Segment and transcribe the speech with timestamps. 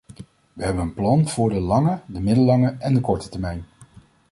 [0.53, 3.63] We hebben een plan voor de lange, de middellange en de korte termijn.